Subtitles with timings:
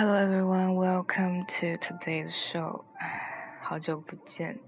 [0.00, 2.84] Hello everyone, welcome to today's show.
[3.60, 4.58] 好久不见，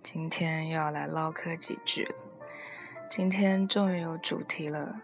[0.00, 2.14] 今天又要来唠嗑几句了。
[3.08, 5.00] 今天终于有主题了，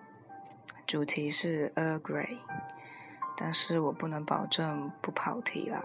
[0.86, 2.38] 主题是 Earl Grey，
[3.36, 5.82] 但是我不能保证不跑题啦。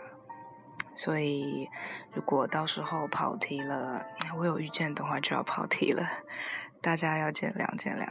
[0.96, 1.68] 所以
[2.14, 4.06] 如果到时候跑题了，
[4.38, 6.08] 我有预见，等会就要跑题了，
[6.82, 8.08] 大家要见谅见谅。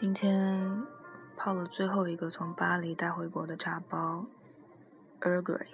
[0.00, 0.86] 今天
[1.36, 4.26] 泡了最后一个从巴黎带回国的茶包
[5.20, 5.66] ，Earl Grey，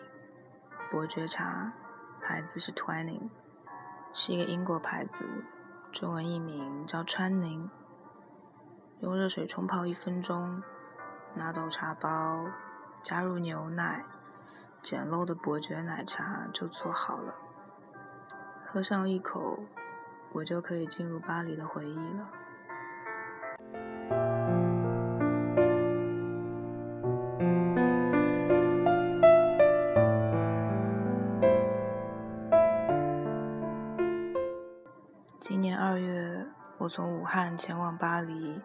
[0.90, 1.74] 伯爵茶，
[2.22, 3.28] 牌子是 Twining，
[4.14, 5.28] 是一个英国牌子，
[5.92, 7.68] 中文译名叫川宁。
[9.00, 10.62] 用热水冲泡一分钟，
[11.34, 12.46] 拿走茶包，
[13.02, 14.06] 加入牛奶，
[14.80, 17.34] 简陋的伯爵奶茶就做好了。
[18.72, 19.64] 喝上一口，
[20.32, 22.30] 我就可以进入巴黎的回忆了。
[35.46, 36.46] 今年二月，
[36.78, 38.62] 我从武汉前往巴黎，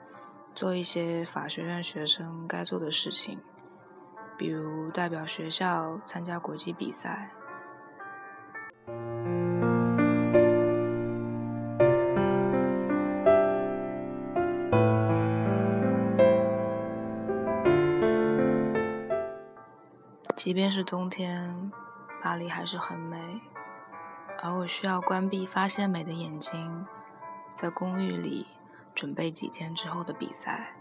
[0.56, 3.38] 做一些法学院学生该做的事情，
[4.38, 7.32] 比如代表学校参加国际比赛。
[20.38, 21.70] 即便是冬天，
[22.24, 23.42] 巴黎还是很美。
[24.42, 26.86] 而我需要关闭发现美的眼睛，
[27.54, 28.48] 在公寓里
[28.96, 30.76] 准备几天之后的比赛。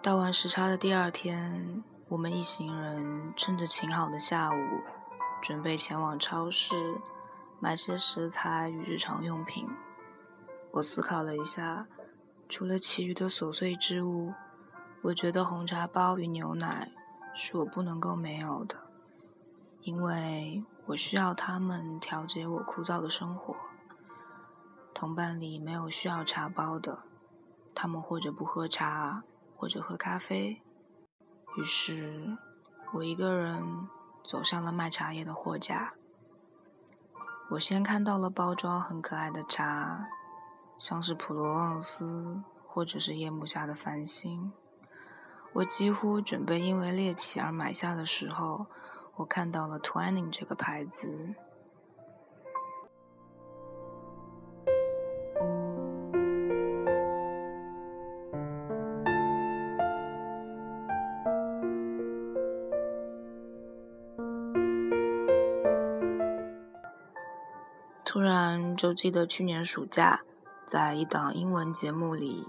[0.00, 4.80] 到完时差的第二天，我们一行人趁着晴好的下午，
[5.42, 6.98] 准备前往超市
[7.60, 9.68] 买些食材与日常用品。
[10.72, 11.86] 我思考了一下，
[12.48, 14.32] 除了其余的琐碎之物，
[15.02, 16.90] 我觉得红茶包与牛奶
[17.34, 18.76] 是我不能够没有的，
[19.82, 20.64] 因为。
[20.86, 23.56] 我需要他们调节我枯燥的生活。
[24.92, 27.04] 同伴里没有需要茶包的，
[27.74, 29.22] 他们或者不喝茶，
[29.56, 30.60] 或者喝咖啡。
[31.56, 32.36] 于是，
[32.92, 33.88] 我一个人
[34.22, 35.94] 走向了卖茶叶的货架。
[37.52, 40.06] 我先看到了包装很可爱的茶，
[40.76, 44.52] 像是普罗旺斯或者是夜幕下的繁星。
[45.54, 48.66] 我几乎准备因为猎奇而买下的时候。
[49.16, 51.34] 我看到了 Twining 这个牌子。
[68.04, 70.20] 突然就记得去年暑假，
[70.64, 72.46] 在一档英文节目里，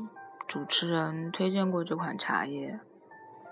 [0.47, 2.79] 主持人推荐过这款茶叶。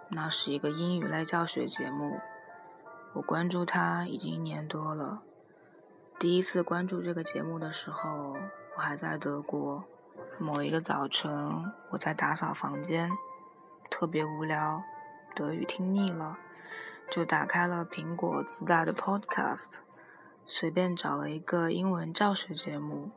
[0.10, 2.20] 那是一个英语类教学节目。
[3.14, 5.22] 我关注他已经一年多了。
[6.20, 8.36] 第一次关注这个节目的时候，
[8.76, 9.86] 我还在德国。
[10.40, 13.12] 某一个早晨，我在打扫房间，
[13.90, 14.82] 特别无聊，
[15.36, 16.38] 德语听腻了，
[17.12, 19.80] 就打开了苹果自带的 Podcast，
[20.46, 23.12] 随便找了一个英文教学节目。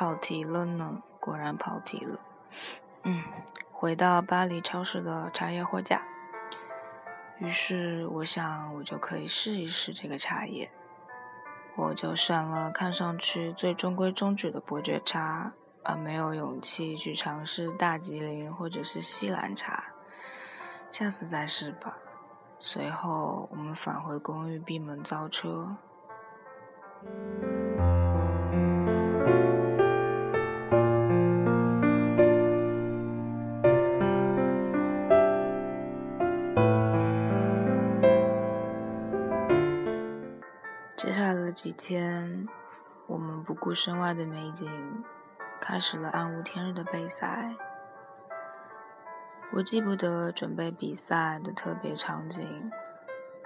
[0.00, 2.18] 跑题了呢，果然跑题了。
[3.02, 3.22] 嗯，
[3.70, 6.02] 回到巴黎超市的茶叶货架，
[7.36, 10.70] 于是我想我就可以试一试这个茶叶。
[11.76, 15.52] 我就选了看上去最中规中矩的伯爵茶，
[15.84, 19.84] 而没有勇气去尝试大吉岭或者是西兰茶。
[20.90, 21.98] 下次再试吧。
[22.58, 25.76] 随后我们返回公寓，闭门造车。
[41.50, 42.46] 这几天，
[43.08, 44.70] 我们不顾身外的美景，
[45.60, 47.56] 开始了暗无天日的备赛。
[49.52, 52.70] 我记不得准备比赛的特别场景，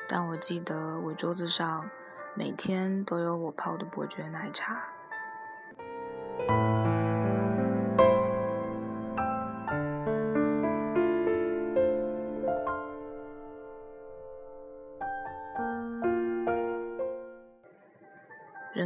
[0.06, 1.88] 但我记得我桌子上
[2.34, 4.84] 每天都有我泡的伯爵奶茶。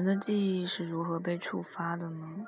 [0.09, 2.47] 的记忆是如何被触发的呢？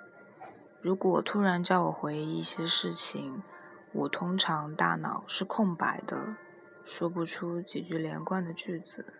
[0.80, 3.42] 如果突然叫我回忆一些事情，
[3.92, 6.36] 我通常大脑是空白的，
[6.86, 9.12] 说不出几句连贯的句子。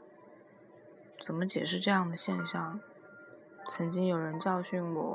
[1.21, 2.81] 怎么解释这样的现象？
[3.69, 5.15] 曾经有人教训我，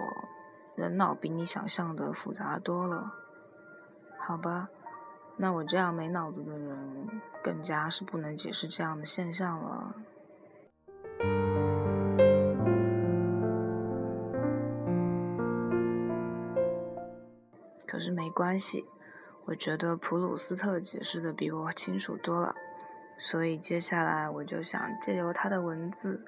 [0.75, 3.11] 人脑比你想象的复杂多了。
[4.19, 4.69] 好吧，
[5.37, 9.95] 那我这样没脑子的人，更加是不能解释这样的现象了。
[17.87, 18.85] 可是没关系，
[19.45, 22.55] 我觉得普鲁斯特解释的比我清楚多了，
[23.17, 26.25] 所以接下来我就想借由他的文字，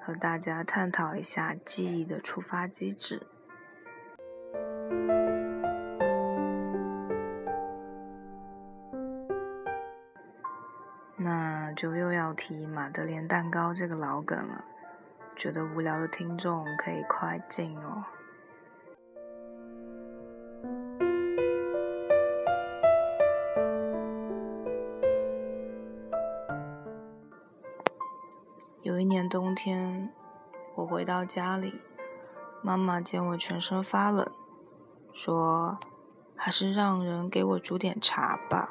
[0.00, 3.22] 和大家探讨一下记忆的触发机制。
[11.16, 14.64] 那就又要提马德莲蛋糕这个老梗了，
[15.36, 18.02] 觉得无聊的听众可以快进哦。
[29.10, 30.08] 年冬天，
[30.76, 31.80] 我回到家里，
[32.62, 34.30] 妈妈见我全身发冷，
[35.12, 35.80] 说
[36.38, 38.68] ：“还是让人给我煮点茶吧。”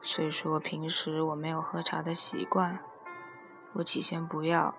[0.00, 2.78] 虽说平时我没有喝茶的习惯，
[3.74, 4.74] 我起先不要，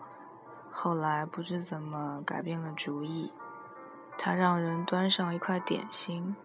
[0.72, 3.32] 后来不知怎么改变了主意。
[4.18, 6.36] 他让人端上一块点心，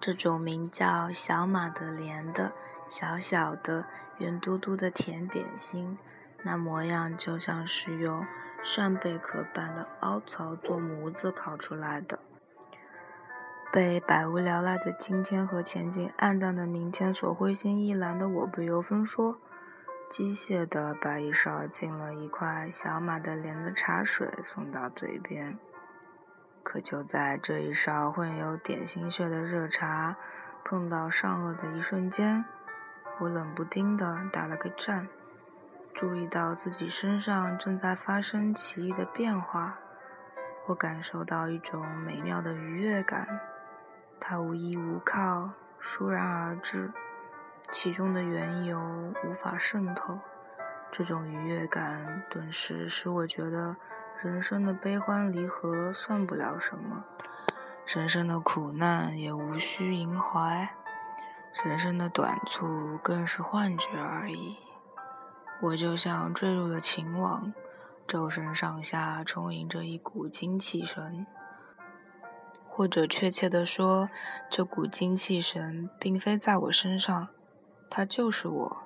[0.00, 2.52] 这种名叫小马德莲的
[2.88, 3.84] 小小的
[4.16, 5.98] 圆嘟嘟的甜点心。
[6.42, 8.26] 那模样就像是用
[8.62, 12.18] 扇贝壳般的凹槽做模子烤出来的。
[13.72, 19.38] 被百无聊赖的今天和前景暗淡的明天所灰心意懒的我不由分说，
[20.10, 25.56] 机械地把一勺浸了一块小马的莲的茶水送到嘴边。
[26.64, 30.16] 可就在这一勺混有点心屑的热茶
[30.64, 32.44] 碰到上颚的一瞬间，
[33.20, 35.08] 我冷不丁地打了个颤。
[35.92, 39.78] 注意到自己身上正在发生奇异的变化，
[40.68, 43.40] 我感受到一种美妙的愉悦感。
[44.18, 45.50] 它无依无靠，
[45.80, 46.92] 倏然而至，
[47.70, 48.78] 其中的缘由
[49.24, 50.18] 无法渗透。
[50.92, 53.76] 这种愉悦感顿时使我觉得，
[54.22, 57.04] 人生的悲欢离合算不了什么，
[57.86, 60.74] 人生的苦难也无需萦怀，
[61.64, 64.58] 人生的短促更是幻觉而已。
[65.62, 67.52] 我就像坠入了情网，
[68.06, 71.26] 周身上下充盈着一股精气神，
[72.66, 74.08] 或者确切地说，
[74.50, 77.28] 这股精气神并非在我身上，
[77.90, 78.82] 它就是我。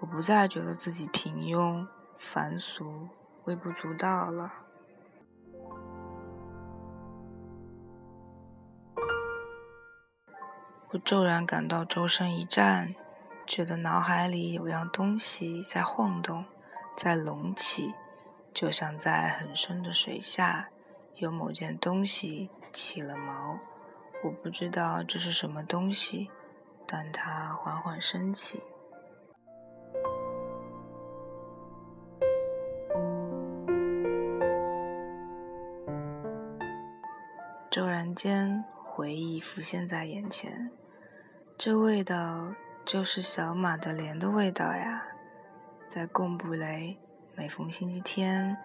[0.00, 1.86] 我不再觉得自己平庸、
[2.16, 3.08] 凡俗、
[3.44, 4.52] 微不足道了。
[10.92, 12.96] 我骤然感到周身一颤。
[13.50, 16.44] 觉得脑海里有样东西在晃动，
[16.96, 17.92] 在隆起，
[18.54, 20.68] 就像在很深的水下
[21.16, 23.58] 有某件东西起了毛。
[24.22, 26.30] 我不知道这是什么东西，
[26.86, 28.62] 但它缓缓升起。
[37.68, 40.70] 骤然间，回忆浮现在眼前，
[41.58, 42.54] 这味道。
[42.84, 45.02] 就是小马的莲的味道呀，
[45.88, 46.98] 在贡布雷，
[47.36, 48.56] 每逢星期天，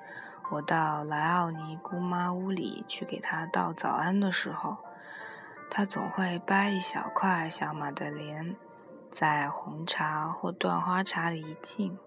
[0.50, 4.78] 我到莱奥尼姑妈屋里去给她道早安的时候，
[5.70, 8.56] 她总会掰一小块小马的莲，
[9.12, 12.00] 在红茶或断花茶里一浸，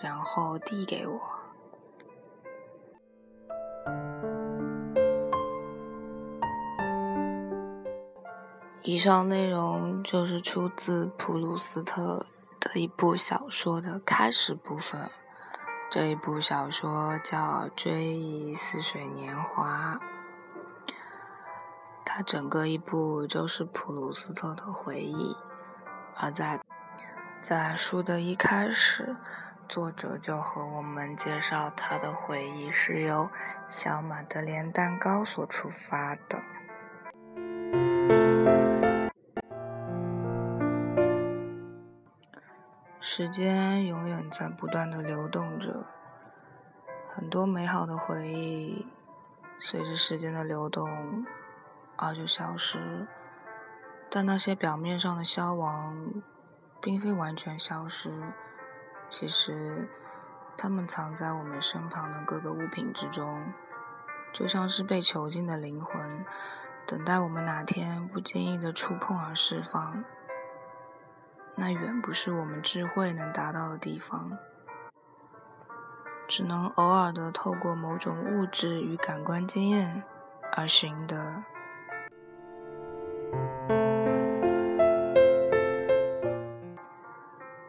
[0.00, 1.20] 然后递给我。
[8.84, 12.26] 以上内容就是出自普鲁斯特
[12.58, 15.08] 的一部小说的开始部分。
[15.88, 20.00] 这一部小说叫《追忆似水年华》，
[22.04, 25.36] 它整个一部就是普鲁斯特的回忆。
[26.16, 26.58] 而在
[27.40, 29.14] 在书的一开始，
[29.68, 33.30] 作者就和我们介绍他的回忆是由
[33.68, 36.42] 小马德莲蛋糕所触发的。
[43.14, 45.84] 时间永远在不断的流动着，
[47.14, 48.90] 很多美好的回忆
[49.58, 51.22] 随着时间的流动
[51.96, 53.06] 而就消失，
[54.08, 56.22] 但那些表面上的消亡，
[56.80, 58.10] 并非完全消失，
[59.10, 59.90] 其实
[60.56, 63.52] 它们藏在我们身旁的各个物品之中，
[64.32, 66.24] 就像是被囚禁的灵魂，
[66.86, 70.02] 等待我们哪天不经意的触碰而释放。
[71.54, 74.38] 那远不是我们智慧能达到的地方，
[76.26, 80.02] 只能偶尔的透过某种物质与感官经验
[80.52, 81.44] 而寻得。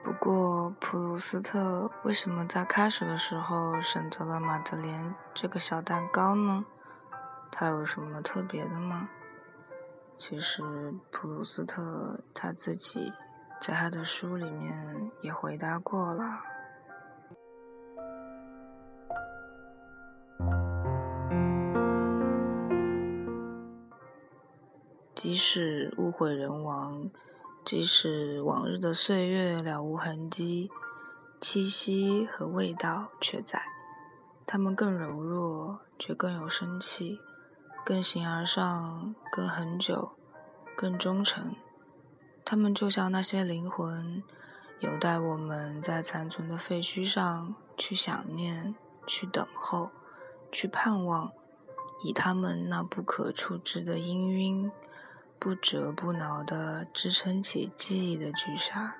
[0.02, 6.64] 不过，普鲁斯特为什么在开始的时候选择了马德莲这个小蛋糕呢？
[7.52, 9.10] 他有什么特别的吗？
[10.16, 10.64] 其实，
[11.12, 13.12] 普鲁斯特他自己。
[13.66, 16.42] 在他的书里面也回答过了。
[25.16, 27.10] 即使误会人亡，
[27.64, 30.70] 即使往日的岁月了无痕迹，
[31.40, 33.64] 气息和味道却在。
[34.46, 37.22] 他们更柔弱，却更有生气，
[37.86, 40.12] 更形而上，更恒久，
[40.76, 41.56] 更忠诚。
[42.46, 44.22] 他们就像那些灵魂，
[44.80, 48.76] 有待我们在残存的废墟上去想念、
[49.08, 49.90] 去等候、
[50.52, 51.32] 去盼望，
[52.04, 54.72] 以他们那不可触之的氤氲，
[55.40, 58.94] 不折不挠地支撑起记忆的巨厦。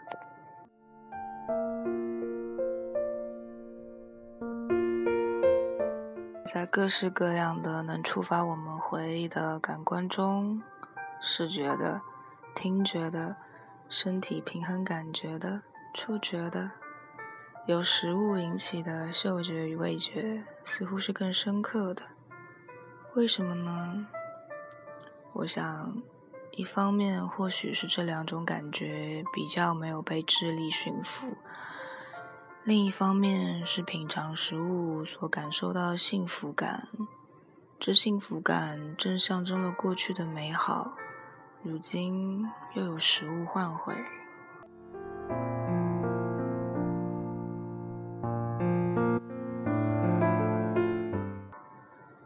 [6.46, 10.64] 在各式各样的能触发我们回忆的感官中，
[11.20, 12.02] 视觉的。
[12.56, 13.36] 听觉的、
[13.90, 15.62] 身体平衡感觉的、
[15.94, 16.72] 触觉的，
[17.66, 22.04] 由食物引起的嗅觉与味觉，似乎是更深刻的。
[23.16, 24.08] 为什么呢？
[25.34, 26.02] 我想，
[26.52, 31.38] 一方面或许是这两种感觉比较没有被智力驯服；
[32.64, 36.88] 另一方面是品尝食物所感受到的幸福感，
[37.80, 40.94] 这幸福感正象征了过去的美好。
[41.66, 43.96] 如今又有食物换回。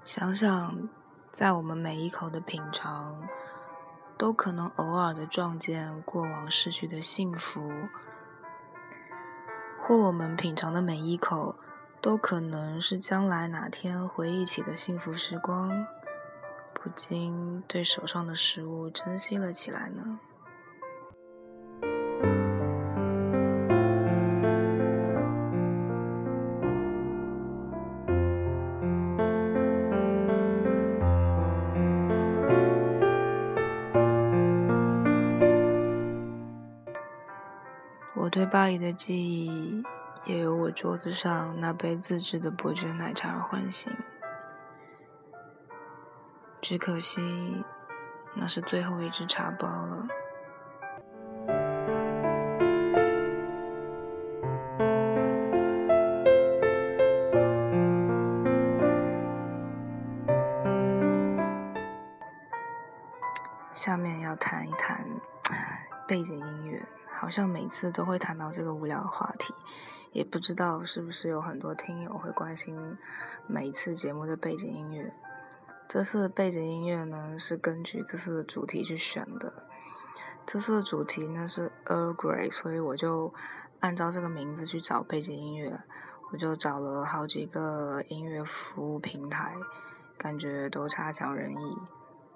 [0.03, 0.89] 想想，
[1.31, 3.21] 在我们每一口的品尝，
[4.17, 7.71] 都可能偶尔的撞见过往逝去的幸福，
[9.83, 11.55] 或我们品尝的每一口，
[12.01, 15.85] 都可能是将来哪天回忆起的幸福时光。
[16.87, 20.19] 不禁对手上的食物珍惜了起来呢。
[38.15, 39.83] 我对巴黎的记忆，
[40.23, 43.91] 也由我桌子上那杯自制的伯爵奶茶而唤醒。
[46.69, 47.63] 只可惜，
[48.35, 50.05] 那是最后一只茶包了。
[63.71, 65.07] 下面要谈一谈
[66.05, 69.55] 背景音乐，好像每次都会谈到这个无聊的话题，
[70.11, 72.97] 也不知道是不是有很多听友会关心
[73.47, 75.13] 每一次节目的背景音乐。
[75.89, 79.63] 这次背景音乐呢，是根据这次的主题去选的。
[80.45, 83.33] 这次的主题呢是 Earl Grey，所以我就
[83.79, 85.81] 按照这个名字去找背景音乐。
[86.29, 89.55] 我就找了好几个音乐服务平台，
[90.17, 91.77] 感觉都差强人意，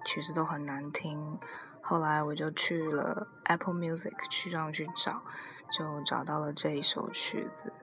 [0.05, 1.37] 曲子都很难听。
[1.81, 5.23] 后来我就去了 Apple Music 去上去找，
[5.69, 7.73] 就找到了这一首曲子。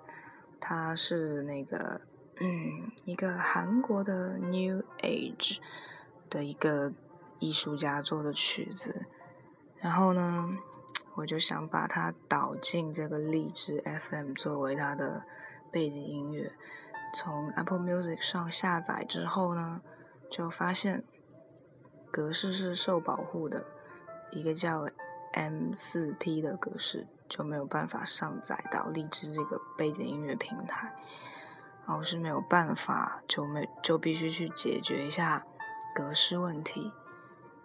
[0.58, 2.00] 它是那个。
[2.40, 5.58] 嗯，一个韩国的 New Age
[6.30, 6.92] 的一个
[7.40, 9.06] 艺术家做的曲子，
[9.78, 10.48] 然后呢，
[11.16, 15.24] 我就想把它导进这个荔枝 FM 作为它的
[15.72, 16.52] 背景音乐。
[17.12, 19.80] 从 Apple Music 上下载之后呢，
[20.30, 21.02] 就发现
[22.12, 23.66] 格式是受保护的，
[24.30, 24.86] 一个叫
[25.32, 30.94] M4P 的格式就没有办法上载到荔枝这个背景音乐平台。
[31.88, 35.42] 然后是没有办法，就没就必须去解决一下
[35.94, 36.92] 格式问题。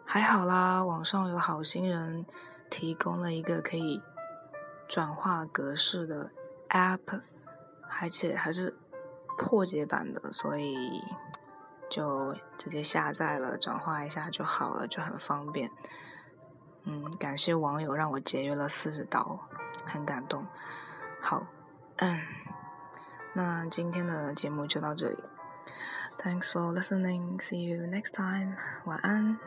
[0.05, 2.25] 还好啦，网上有好心人
[2.69, 4.01] 提供了一个可以
[4.87, 6.31] 转化格式的
[6.69, 7.21] App，
[7.99, 8.77] 而且还是
[9.37, 11.03] 破解版的，所以
[11.89, 15.69] 就直接下载了，转化一下就好了，就很方便。
[16.85, 19.37] 嗯，感谢网友让我节约了四十刀，
[19.85, 20.47] 很感动。
[21.19, 21.45] 好，
[21.97, 22.21] 嗯。
[23.33, 25.17] 那今天的节目就到这里。
[26.17, 27.39] Thanks for listening.
[27.39, 28.55] See you next time.
[28.85, 29.39] 晚安。